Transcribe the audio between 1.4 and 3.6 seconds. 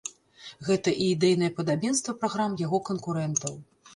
падабенства праграм яго канкурэнтаў.